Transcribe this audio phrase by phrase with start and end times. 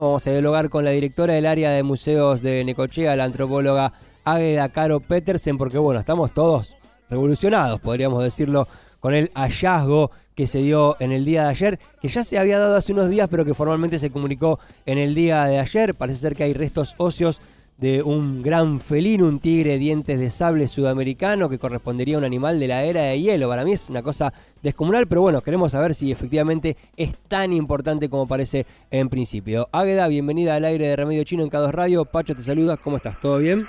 [0.00, 4.68] Vamos a dialogar con la directora del área de museos de Necochea, la antropóloga Águeda
[4.68, 6.76] Caro Petersen, porque bueno, estamos todos
[7.10, 8.68] revolucionados, podríamos decirlo,
[9.00, 12.60] con el hallazgo que se dio en el día de ayer, que ya se había
[12.60, 15.96] dado hace unos días, pero que formalmente se comunicó en el día de ayer.
[15.96, 17.40] Parece ser que hay restos óseos
[17.78, 22.58] de un gran felino, un tigre dientes de sable sudamericano que correspondería a un animal
[22.58, 23.48] de la era de hielo.
[23.48, 28.10] Para mí es una cosa descomunal, pero bueno, queremos saber si efectivamente es tan importante
[28.10, 29.68] como parece en principio.
[29.70, 32.04] Águeda, bienvenida al aire de Remedio Chino en Cados Radio.
[32.04, 33.20] Pacho te saluda, ¿cómo estás?
[33.20, 33.68] ¿Todo bien?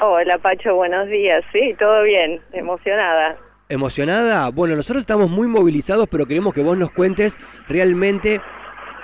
[0.00, 1.44] Hola Pacho, buenos días.
[1.52, 3.36] Sí, todo bien, emocionada.
[3.68, 4.48] ¿Emocionada?
[4.48, 7.36] Bueno, nosotros estamos muy movilizados, pero queremos que vos nos cuentes
[7.68, 8.40] realmente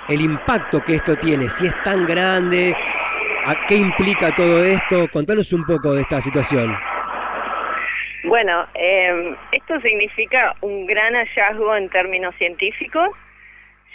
[0.08, 2.74] el impacto que esto tiene, si es tan grande,
[3.44, 5.08] ¿A qué implica todo esto?
[5.12, 6.78] Contanos un poco de esta situación.
[8.22, 13.08] Bueno, em, esto significa un gran hallazgo en términos científicos,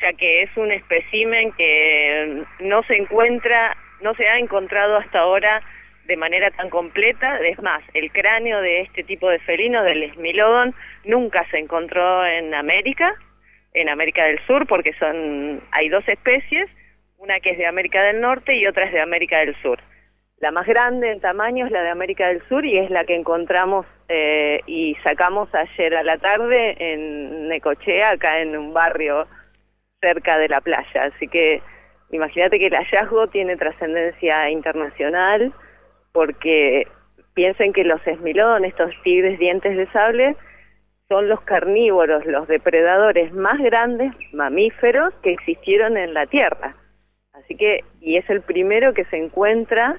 [0.01, 5.61] ya que es un espécimen que no se encuentra, no se ha encontrado hasta ahora
[6.07, 7.39] de manera tan completa.
[7.39, 12.53] Es más, el cráneo de este tipo de felino, del Esmilodon, nunca se encontró en
[12.53, 13.15] América,
[13.73, 16.69] en América del Sur, porque son hay dos especies
[17.17, 19.79] una que es de América del Norte y otra es de América del Sur.
[20.39, 23.15] La más grande en tamaño es la de América del Sur y es la que
[23.15, 29.27] encontramos eh, y sacamos ayer a la tarde en Necochea, acá en un barrio
[29.99, 31.05] cerca de la playa.
[31.05, 31.61] Así que
[32.11, 35.51] imagínate que el hallazgo tiene trascendencia internacional
[36.11, 36.87] porque
[37.33, 40.35] piensen que los esmilón, estos tigres dientes de sable,
[41.07, 46.75] son los carnívoros, los depredadores más grandes, mamíferos, que existieron en la Tierra.
[47.43, 49.97] Así que, y es el primero que se encuentra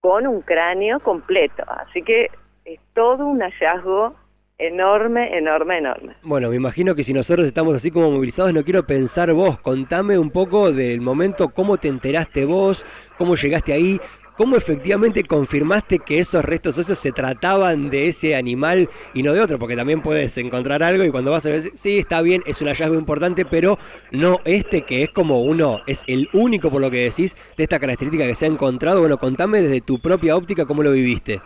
[0.00, 1.64] con un cráneo completo.
[1.66, 2.30] Así que
[2.64, 4.14] es todo un hallazgo
[4.58, 6.16] enorme, enorme, enorme.
[6.22, 10.18] Bueno, me imagino que si nosotros estamos así como movilizados, no quiero pensar vos, contame
[10.18, 12.84] un poco del momento, cómo te enteraste vos,
[13.16, 14.00] cómo llegaste ahí,
[14.38, 19.40] ¿Cómo efectivamente confirmaste que esos restos óseos se trataban de ese animal y no de
[19.40, 19.58] otro?
[19.58, 22.68] Porque también puedes encontrar algo y cuando vas a ver, sí, está bien, es un
[22.68, 23.78] hallazgo importante, pero
[24.12, 27.80] no este que es como uno, es el único por lo que decís de esta
[27.80, 29.00] característica que se ha encontrado.
[29.00, 31.40] Bueno, contame desde tu propia óptica cómo lo viviste.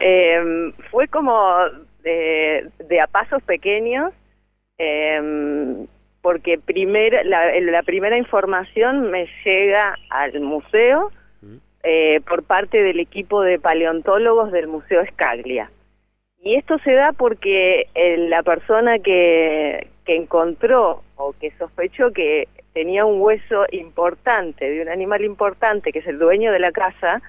[0.00, 1.38] Em, fue como
[2.02, 4.12] de, a pasos pequeños.
[4.78, 5.86] Em,
[6.22, 11.12] porque primer, la primera información me llega al museo,
[11.88, 15.70] eh, por parte del equipo de paleontólogos del Museo Escaglia.
[16.42, 22.48] Y esto se da porque eh, la persona que, que encontró o que sospechó que
[22.72, 27.22] tenía un hueso importante de un animal importante, que es el dueño de la casa,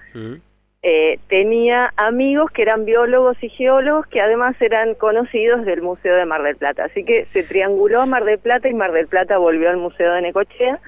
[0.82, 6.26] eh, tenía amigos que eran biólogos y geólogos que además eran conocidos del Museo de
[6.26, 6.86] Mar del Plata.
[6.86, 10.22] Así que se trianguló Mar del Plata y Mar del Plata volvió al Museo de
[10.22, 10.80] Necochea.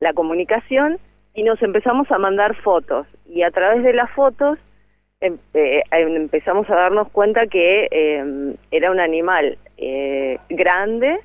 [0.00, 0.98] La comunicación
[1.34, 4.58] y nos empezamos a mandar fotos y a través de las fotos
[5.20, 11.18] em, eh, em, empezamos a darnos cuenta que em, era un animal eh, grande,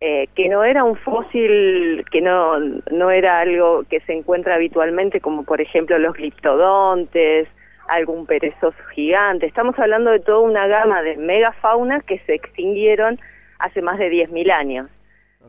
[0.00, 5.20] eh, que no era un fósil, que no, no era algo que se encuentra habitualmente,
[5.20, 7.48] como por ejemplo los gliptodontes,
[7.88, 9.46] algún perezoso gigante.
[9.46, 13.18] Estamos hablando de toda una gama de megafauna que se extinguieron
[13.58, 14.90] hace más de 10.000 años.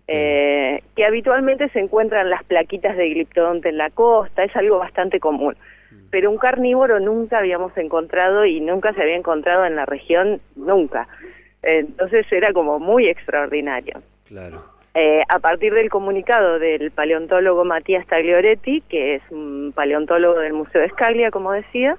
[0.07, 5.19] Eh, que habitualmente se encuentran las plaquitas de gliptodonte en la costa, es algo bastante
[5.19, 5.55] común.
[5.91, 5.95] Mm.
[6.09, 11.07] Pero un carnívoro nunca habíamos encontrado y nunca se había encontrado en la región, nunca.
[11.63, 14.01] Entonces era como muy extraordinario.
[14.25, 14.63] Claro.
[14.93, 20.81] Eh, a partir del comunicado del paleontólogo Matías Taglioretti, que es un paleontólogo del Museo
[20.81, 21.97] de Escaglia, como decía,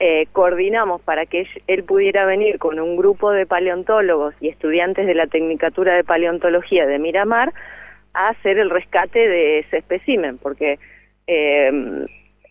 [0.00, 5.14] eh, coordinamos para que él pudiera venir con un grupo de paleontólogos y estudiantes de
[5.14, 7.52] la Tecnicatura de Paleontología de Miramar
[8.14, 10.78] a hacer el rescate de ese espécimen, porque
[11.26, 12.06] eh,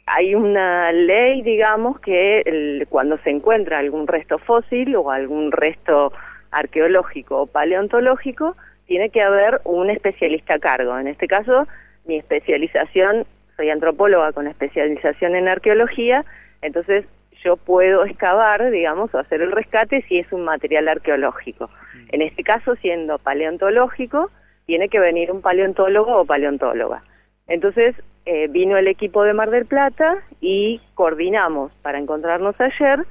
[0.05, 6.11] hay una ley, digamos, que cuando se encuentra algún resto fósil o algún resto
[6.51, 10.97] arqueológico o paleontológico, tiene que haber un especialista a cargo.
[10.97, 11.67] En este caso,
[12.05, 16.25] mi especialización, soy antropóloga con especialización en arqueología,
[16.61, 17.05] entonces
[17.43, 21.69] yo puedo excavar, digamos, o hacer el rescate si es un material arqueológico.
[22.09, 24.31] En este caso, siendo paleontológico,
[24.65, 27.03] tiene que venir un paleontólogo o paleontóloga.
[27.47, 27.95] Entonces,
[28.25, 33.05] eh, vino el equipo de Mar del Plata y coordinamos para encontrarnos ayer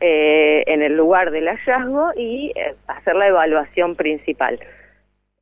[0.00, 4.58] eh, en el lugar del hallazgo y eh, hacer la evaluación principal.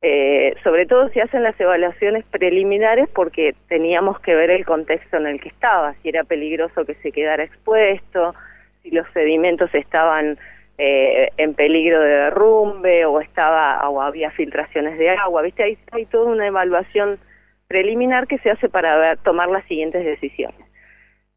[0.01, 5.27] Eh, sobre todo si hacen las evaluaciones preliminares porque teníamos que ver el contexto en
[5.27, 8.33] el que estaba, si era peligroso que se quedara expuesto,
[8.81, 10.37] si los sedimentos estaban
[10.77, 16.05] eh, en peligro de derrumbe o estaba o había filtraciones de agua, viste hay, hay
[16.05, 17.19] toda una evaluación
[17.67, 20.65] preliminar que se hace para tomar las siguientes decisiones.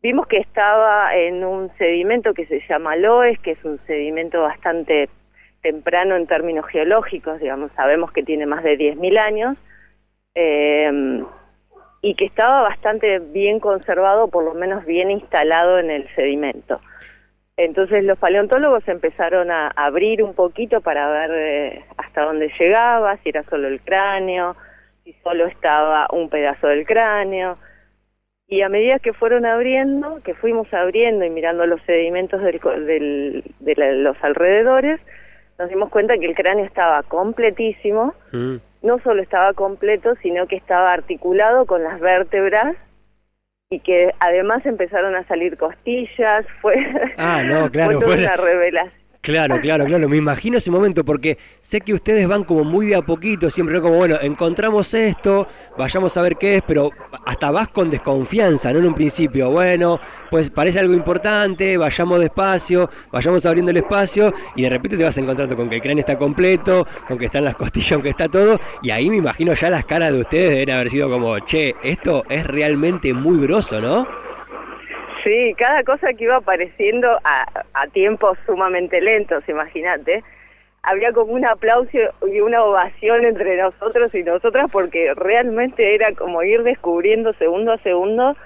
[0.03, 5.09] Vimos que estaba en un sedimento que se llama Loes, que es un sedimento bastante
[5.63, 9.57] temprano en términos geológicos, digamos, sabemos que tiene más de 10.000 años,
[10.35, 11.23] eh,
[12.03, 16.81] y que estaba bastante bien conservado, por lo menos bien instalado en el sedimento.
[17.57, 23.29] Entonces los paleontólogos empezaron a abrir un poquito para ver eh, hasta dónde llegaba, si
[23.29, 24.57] era solo el cráneo,
[25.05, 27.57] si solo estaba un pedazo del cráneo,
[28.49, 33.95] y a medida que fueron abriendo, que fuimos abriendo y mirando los sedimentos del, de
[33.95, 35.01] los alrededores,
[35.63, 38.57] nos dimos cuenta que el cráneo estaba completísimo, mm.
[38.83, 42.75] no solo estaba completo, sino que estaba articulado con las vértebras
[43.71, 46.75] y que además empezaron a salir costillas, fue,
[47.17, 50.09] ah, no, claro, fue una revelación Claro, claro, claro.
[50.09, 53.81] Me imagino ese momento porque sé que ustedes van como muy de a poquito, siempre
[53.81, 55.47] como, bueno, encontramos esto,
[55.79, 56.91] vayamos a ver qué es, pero
[57.25, 58.81] hasta vas con desconfianza, ¿no?
[58.81, 64.63] En un principio, bueno, pues parece algo importante, vayamos despacio, vayamos abriendo el espacio y
[64.63, 67.55] de repente te vas encontrando con que el cráneo está completo, con que están las
[67.63, 70.71] costillas, con que está todo, y ahí me imagino ya las caras de ustedes deben
[70.71, 74.32] haber sido como, che, esto es realmente muy grosso, ¿no?
[75.23, 80.25] Sí, cada cosa que iba apareciendo a, a tiempos sumamente lentos, imagínate,
[80.83, 81.97] había como un aplauso
[82.27, 87.79] y una ovación entre nosotros y nosotras porque realmente era como ir descubriendo segundo a
[87.79, 88.37] segundo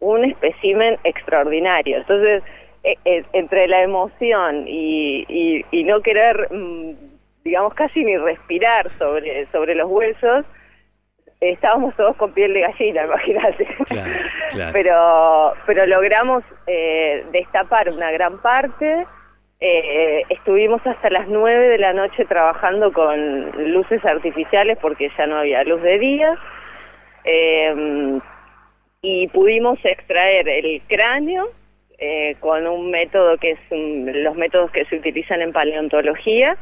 [0.00, 1.98] un espécimen extraordinario.
[1.98, 2.42] Entonces,
[2.82, 6.92] e, e, entre la emoción y, y, no querer, mm,
[7.44, 10.44] digamos, casi ni respirar sobre, sobre los huesos,
[11.52, 13.66] estábamos todos con piel de gallina, imagínate.
[14.72, 19.06] Pero, pero logramos eh, destapar una gran parte.
[19.60, 25.38] Eh, estuvimos hasta las 9 de la noche trabajando con luces artificiales porque ya no
[25.38, 26.38] había luz de día.
[27.24, 28.20] Eh,
[29.02, 31.50] y pudimos extraer el cráneo
[32.40, 36.58] con un método que es los métodos que se utilizan en paleontología,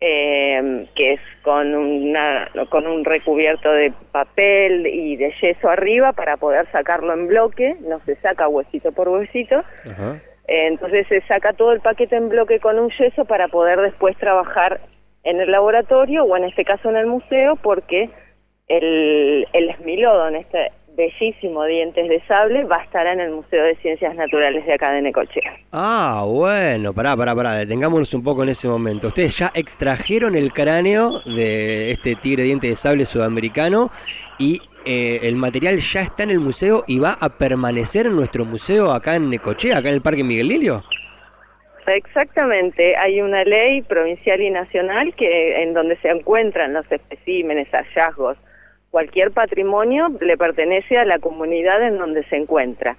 [0.00, 6.36] eh, que es con, una, con un recubierto de papel y de yeso arriba para
[6.36, 9.62] poder sacarlo en bloque, no se saca huesito por huesito.
[10.46, 14.80] entonces se saca todo el paquete en bloque con un yeso para poder después trabajar
[15.24, 18.10] en el laboratorio o en este caso en el museo porque
[18.68, 23.76] el, el esmilodon, este bellísimo Dientes de Sable va a estar en el Museo de
[23.76, 25.56] Ciencias Naturales de acá de Necochea.
[25.72, 29.08] Ah, bueno, pará, pará, pará, detengámonos un poco en ese momento.
[29.08, 33.90] Ustedes ya extrajeron el cráneo de este tigre diente de sable sudamericano
[34.38, 38.44] y eh, el material ya está en el museo y va a permanecer en nuestro
[38.44, 40.82] museo acá en Necochea, acá en el Parque Miguel Lilio.
[41.86, 48.36] Exactamente, hay una ley provincial y nacional que en donde se encuentran los especímenes, hallazgos,
[48.96, 52.96] cualquier patrimonio le pertenece a la comunidad en donde se encuentra.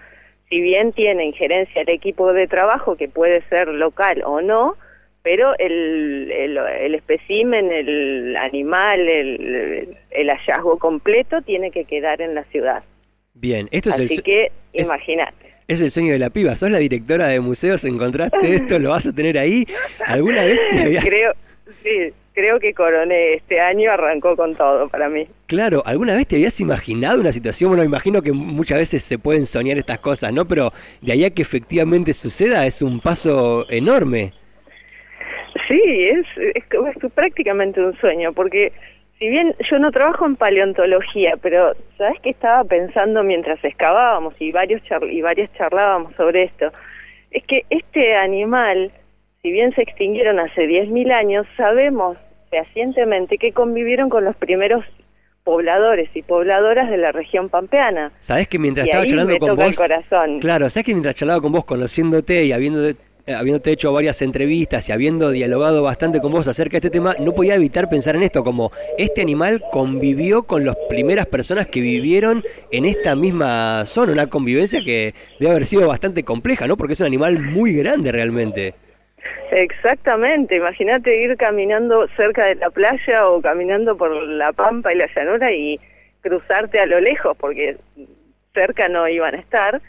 [0.48, 4.76] Si bien tiene injerencia el equipo de trabajo, que puede ser local o no,
[5.24, 12.36] pero el, el, el espécimen, el animal, el, el, hallazgo completo tiene que quedar en
[12.36, 12.84] la ciudad.
[13.34, 15.52] Bien, esto es Así que imagínate.
[15.68, 16.56] Es el sueño de la piba.
[16.56, 19.66] Sos la directora de museos, encontraste esto, lo vas a tener ahí.
[20.06, 21.04] ¿Alguna vez te habías...
[21.10, 21.34] Creo,
[21.82, 25.28] sí, creo que Coroné este año arrancó con todo para mí.
[25.48, 27.72] Claro, ¿alguna vez te habías imaginado una situación?
[27.72, 30.46] Bueno, imagino que muchas veces se pueden soñar estas cosas, ¿no?
[30.46, 30.72] Pero
[31.02, 34.34] de ahí a que efectivamente suceda es un paso enorme.
[35.68, 36.64] Sí, es, es,
[37.16, 38.72] prácticamente un sueño, porque
[39.18, 44.52] si bien yo no trabajo en paleontología, pero ¿sabes qué estaba pensando mientras excavábamos y
[44.52, 46.72] varios y varias charlábamos sobre esto?
[47.32, 48.92] Es que este animal,
[49.42, 52.18] si bien se extinguieron hace 10.000 años, sabemos
[52.50, 54.84] fehacientemente que convivieron con los primeros
[55.44, 58.12] pobladores y pobladoras de la región pampeana.
[58.20, 60.40] Sabes que mientras estaba charlando con vos, corazón.
[60.40, 62.94] claro, sabes que mientras charlaba con vos, conociéndote y habiendo
[63.34, 67.34] habiéndote hecho varias entrevistas y habiendo dialogado bastante con vos acerca de este tema, no
[67.34, 72.44] podía evitar pensar en esto, como este animal convivió con las primeras personas que vivieron
[72.72, 76.78] en esta misma zona, una convivencia que debe haber sido bastante compleja, ¿no?
[76.78, 78.76] Porque es un animal muy grande realmente.
[79.52, 85.08] Exactamente, imagínate ir caminando cerca de la playa o caminando por la pampa y la
[85.16, 85.80] llanura y
[86.22, 87.78] cruzarte a lo lejos, porque
[88.54, 89.82] cerca no iban a estar,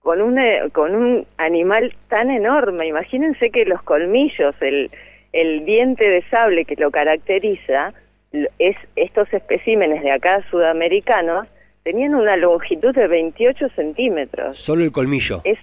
[0.00, 2.86] con un, eh, con un animal tan enorme.
[2.86, 4.90] Imagínense que los colmillos, el,
[5.32, 7.92] el diente de sable que lo caracteriza,
[8.58, 11.48] es estos especímenes de acá sudamericanos,
[11.82, 14.58] tenían una longitud de 28 centímetros.
[14.58, 15.40] Solo el colmillo.
[15.44, 15.58] Es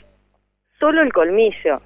[0.79, 1.81] solo el colmillo.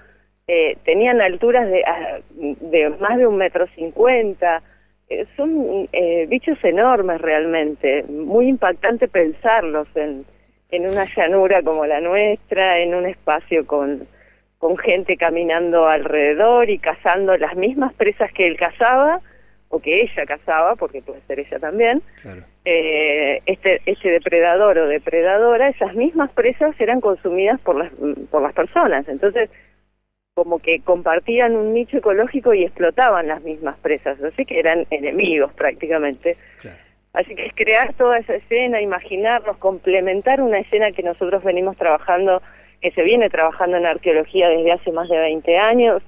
[0.54, 4.62] Eh, tenían alturas de, ah, de más de un metro cincuenta,
[5.08, 10.26] eh, son eh, bichos enormes realmente, muy impactante pensarlos en,
[10.70, 14.06] en una llanura como la nuestra, en un espacio con,
[14.58, 19.22] con gente caminando alrededor y cazando las mismas presas que él cazaba
[19.70, 22.02] o que ella cazaba, porque puede ser ella también,
[22.66, 27.90] eh, este, este depredador o depredadora, esas mismas presas eran consumidas por las,
[28.30, 29.08] por las personas.
[29.08, 29.50] Entonces,
[30.34, 35.52] como que compartían un nicho ecológico y explotaban las mismas presas, así que eran enemigos
[35.54, 36.38] prácticamente.
[37.14, 42.42] Así que es crear toda esa escena, imaginarnos, complementar una escena que nosotros venimos trabajando,
[42.80, 46.02] que se viene trabajando en arqueología desde hace más de 20 años,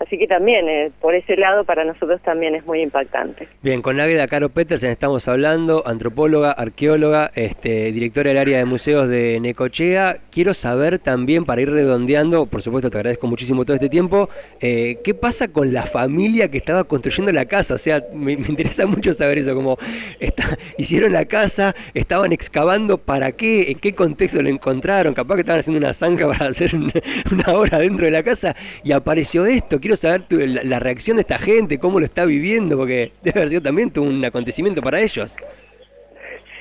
[0.00, 3.48] Así que también, eh, por ese lado, para nosotros también es muy impactante.
[3.62, 9.08] Bien, con Águeda Caro Petersen estamos hablando, antropóloga, arqueóloga, este, directora del área de museos
[9.08, 10.18] de Necochea.
[10.30, 14.28] Quiero saber también, para ir redondeando, por supuesto te agradezco muchísimo todo este tiempo,
[14.60, 17.74] eh, ¿qué pasa con la familia que estaba construyendo la casa?
[17.74, 19.78] O sea, me, interesa mucho saber eso, como
[20.20, 23.72] está, hicieron la casa, estaban excavando, ¿para qué?
[23.72, 25.12] ¿En qué contexto lo encontraron?
[25.12, 26.92] Capaz que estaban haciendo una zanja para hacer una,
[27.32, 30.24] una obra dentro de la casa y apareció esto quiero saber
[30.66, 34.22] la, reacción de esta gente, cómo lo está viviendo, porque debe haber sido también un
[34.22, 35.34] acontecimiento para ellos.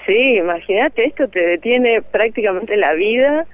[0.05, 3.45] Sí, imagínate, esto te detiene prácticamente la vida,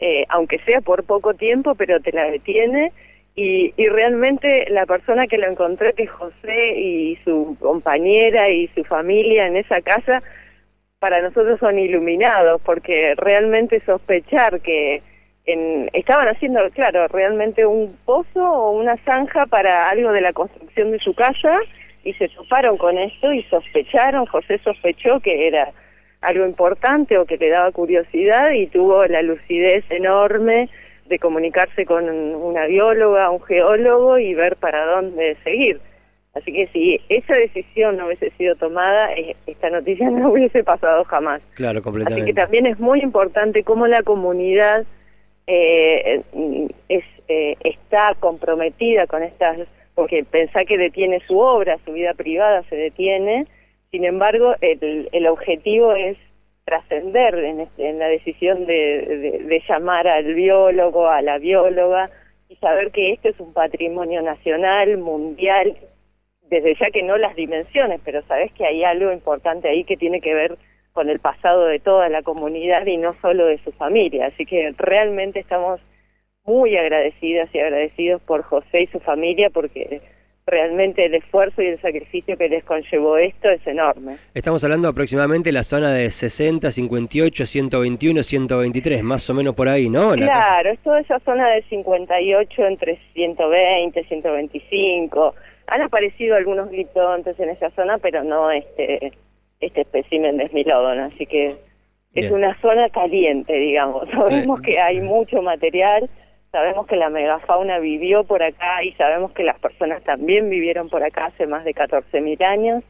[0.00, 2.92] eh, aunque sea por poco tiempo, pero te la detiene.
[3.36, 8.82] Y, y, realmente la persona que lo encontré, que José y su compañera y su
[8.82, 10.24] familia en esa casa,
[10.98, 15.02] para nosotros son iluminados, porque realmente sospechar que
[15.46, 20.98] estaban haciendo, claro, realmente un pozo o una zanja para algo de la construcción de
[20.98, 21.58] su casa
[22.04, 25.72] y se toparon con esto y sospecharon, José sospechó que era
[26.20, 30.68] algo importante o que le daba curiosidad y tuvo la lucidez enorme
[31.06, 35.80] de comunicarse con una bióloga, un geólogo y ver para dónde seguir.
[36.34, 41.04] Así que si esa decisión no hubiese sido tomada, eh, esta noticia no hubiese pasado
[41.04, 41.42] jamás.
[41.54, 42.22] Claro, completamente.
[42.22, 44.86] Así que también es muy importante cómo la comunidad
[45.52, 46.22] eh,
[46.88, 49.58] es, eh, está comprometida con estas,
[49.94, 53.46] porque pensá que detiene su obra, su vida privada se detiene,
[53.90, 56.16] sin embargo, el, el objetivo es
[56.64, 62.10] trascender en, en, la decisión de, de, llamar al biólogo, a la bióloga,
[62.48, 65.76] y saber que esto es un patrimonio nacional, mundial,
[66.42, 70.20] desde ya que no las dimensiones, pero sabes que hay algo importante ahí que tiene
[70.20, 70.56] que ver
[70.92, 74.26] con el pasado de toda la comunidad y no solo de su familia.
[74.26, 75.80] Así que realmente estamos
[76.44, 80.00] muy agradecidas y agradecidos por José y su familia porque
[80.46, 84.18] realmente el esfuerzo y el sacrificio que les conllevó esto es enorme.
[84.34, 89.68] Estamos hablando aproximadamente de la zona de 60, 58, 121, 123, más o menos por
[89.68, 90.12] ahí, ¿no?
[90.12, 95.34] claro, es toda esa zona de 58 entre 120, 125.
[95.68, 99.12] Han aparecido algunos gliptodontes en esa zona, pero no este
[99.60, 101.56] este espécimen de Smilodon, así que
[102.14, 104.08] es una zona caliente, digamos.
[104.12, 106.10] Sabemos que hay mucho material,
[106.50, 111.04] sabemos que la megafauna vivió por acá y sabemos que las personas también vivieron por
[111.04, 112.84] acá hace más de 14.000 años,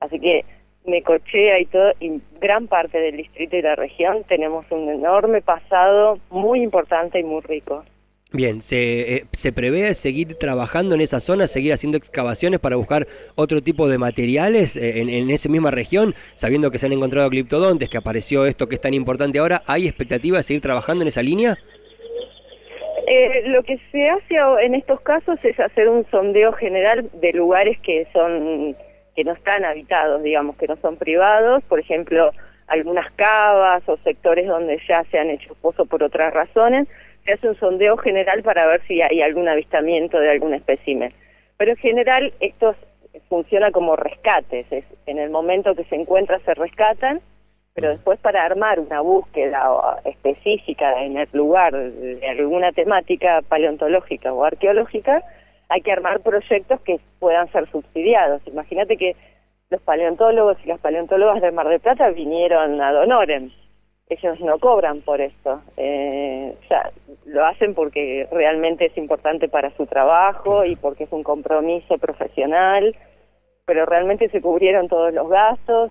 [0.00, 0.44] así que
[0.86, 6.18] Necochea y todo y gran parte del distrito y la región tenemos un enorme pasado
[6.30, 7.84] muy importante y muy rico.
[8.34, 13.06] Bien, ¿se, eh, ¿se prevé seguir trabajando en esa zona, seguir haciendo excavaciones para buscar
[13.36, 17.30] otro tipo de materiales eh, en, en, esa misma región, sabiendo que se han encontrado
[17.30, 19.62] criptodontes, que apareció esto que es tan importante ahora?
[19.68, 21.56] ¿Hay expectativa de seguir trabajando en esa línea?
[23.06, 27.78] Eh, lo que se hace en estos casos es hacer un sondeo general de lugares
[27.82, 28.74] que son
[29.14, 32.32] que no están habitados, digamos, que no son privados, por ejemplo,
[32.66, 36.88] algunas cavas o sectores donde ya se han hecho pozos por otras razones
[37.24, 41.12] se hace un sondeo general para ver si hay algún avistamiento de algún espécimen.
[41.56, 42.74] Pero en general esto
[43.28, 47.20] funciona como rescates, es, en el momento que se encuentra se rescatan,
[47.74, 54.44] pero después para armar una búsqueda específica en el lugar de alguna temática paleontológica o
[54.44, 55.22] arqueológica,
[55.68, 58.42] hay que armar proyectos que puedan ser subsidiados.
[58.46, 59.16] Imagínate que
[59.70, 63.50] los paleontólogos y las paleontólogas de Mar del Plata vinieron a Donoren
[64.08, 65.62] ellos no cobran por esto.
[65.76, 66.90] Eh, o sea,
[67.24, 72.94] lo hacen porque realmente es importante para su trabajo y porque es un compromiso profesional,
[73.64, 75.90] pero realmente se cubrieron todos los gastos.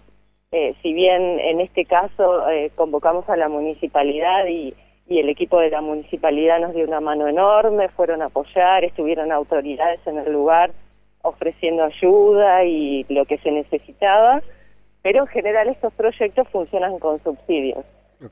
[0.51, 4.75] Eh, si bien en este caso eh, convocamos a la municipalidad y,
[5.07, 9.31] y el equipo de la municipalidad nos dio una mano enorme, fueron a apoyar, estuvieron
[9.31, 10.71] autoridades en el lugar
[11.23, 14.43] ofreciendo ayuda y lo que se necesitaba,
[15.01, 17.83] pero en general estos proyectos funcionan con subsidios.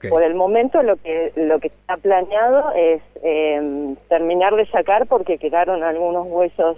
[0.10, 5.38] Por el momento lo que lo que está planeado es em, terminar de sacar porque
[5.38, 6.78] quedaron algunos huesos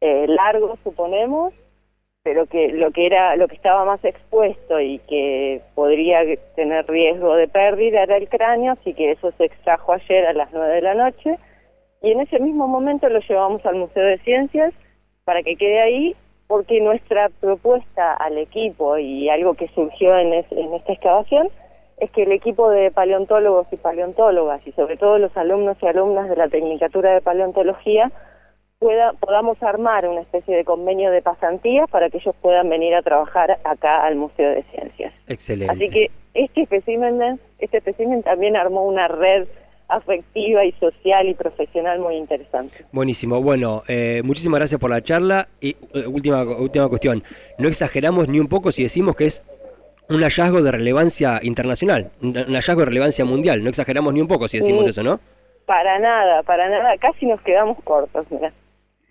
[0.00, 1.52] eh, largos, suponemos,
[2.22, 6.20] pero que lo que era lo que estaba más expuesto y que podría
[6.54, 10.52] tener riesgo de pérdida era el cráneo, así que eso se extrajo ayer a las
[10.52, 11.38] 9 de la noche.
[12.02, 14.72] Y en ese mismo momento lo llevamos al Museo de Ciencias
[15.24, 20.74] para que quede ahí porque nuestra propuesta al equipo y algo que surgió en, en
[20.74, 21.50] esta excavación
[21.98, 26.28] es que el equipo de paleontólogos y paleontólogas y sobre todo los alumnos y alumnas
[26.28, 28.12] de la Tecnicatura de Paleontología
[28.78, 33.02] pueda, podamos armar una especie de convenio de pasantías para que ellos puedan venir a
[33.02, 35.14] trabajar acá al Museo de Ciencias.
[35.26, 35.72] Excelente.
[35.72, 39.46] Así que este espécimen, este espécimen también armó una red
[39.88, 42.84] afectiva y social y profesional muy interesante.
[42.92, 43.40] Buenísimo.
[43.40, 45.48] Bueno, eh, muchísimas gracias por la charla.
[45.60, 47.22] Y eh, última, última cuestión.
[47.58, 49.44] No exageramos ni un poco si decimos que es
[50.08, 53.62] un hallazgo de relevancia internacional, un hallazgo de relevancia mundial.
[53.62, 55.20] No exageramos ni un poco si decimos eso, ¿no?
[55.66, 56.96] Para nada, para nada.
[56.98, 58.52] Casi nos quedamos cortos, mira.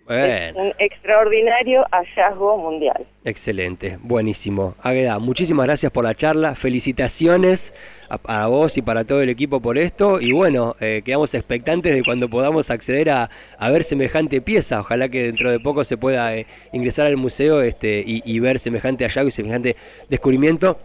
[0.08, 3.06] Es un extraordinario hallazgo mundial.
[3.24, 4.76] Excelente, buenísimo.
[4.80, 7.74] Águeda, muchísimas gracias por la charla, felicitaciones
[8.08, 12.02] a, vos y para todo el equipo por esto y bueno, eh, quedamos expectantes de
[12.04, 13.30] cuando podamos acceder a,
[13.70, 14.80] ver semejante pieza.
[14.80, 18.58] Ojalá que dentro de poco se pueda eh, ingresar al museo este, y, y ver
[18.58, 19.76] semejante hallazgo y semejante
[20.08, 20.78] descubrimiento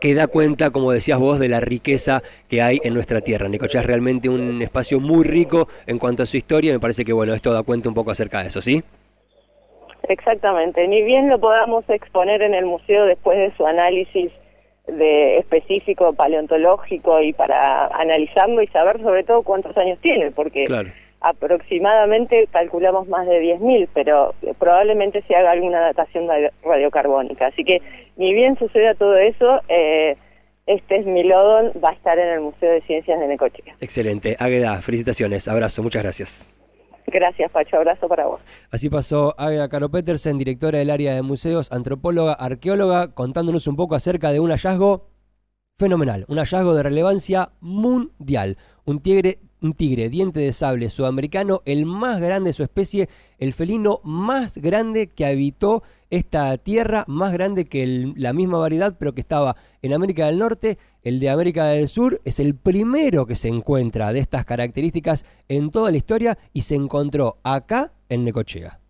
[0.00, 3.48] que da cuenta, como decías vos, de la riqueza que hay en nuestra tierra.
[3.48, 7.12] Necochea es realmente un espacio muy rico en cuanto a su historia, me parece que
[7.12, 8.82] bueno, esto da cuenta un poco acerca de eso, ¿sí?
[10.08, 14.32] Exactamente, ni bien lo podamos exponer en el museo después de su análisis
[14.88, 20.66] de específico paleontológico y para analizarlo y saber sobre todo cuántos años tiene, porque
[21.20, 26.28] aproximadamente calculamos más de 10.000, pero probablemente se haga alguna datación
[26.62, 27.46] radiocarbónica.
[27.46, 27.82] Así que
[28.16, 30.16] ni bien suceda todo eso, eh,
[30.66, 33.74] este Smilodon va a estar en el Museo de Ciencias de Necochea.
[33.80, 34.36] Excelente.
[34.38, 35.48] Águeda, felicitaciones.
[35.48, 36.57] Abrazo, muchas gracias.
[37.10, 37.76] Gracias, Pacho.
[37.76, 38.40] Abrazo para vos.
[38.70, 43.94] Así pasó Águeda Caro Petersen, directora del área de museos, antropóloga, arqueóloga, contándonos un poco
[43.94, 45.08] acerca de un hallazgo
[45.76, 48.56] fenomenal, un hallazgo de relevancia mundial.
[48.84, 53.52] Un tigre un tigre diente de sable sudamericano, el más grande de su especie, el
[53.52, 59.20] felino más grande que habitó esta tierra, más grande que la misma variedad, pero que
[59.20, 60.78] estaba en América del Norte.
[61.02, 65.70] El de América del Sur es el primero que se encuentra de estas características en
[65.70, 68.80] toda la historia y se encontró acá en Necochea.